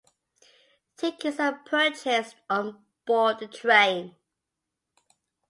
Tickets 0.97 1.39
are 1.39 1.61
purchased 1.63 2.35
on 2.49 2.83
board 3.05 3.37
the 3.37 3.45
train. 3.47 4.15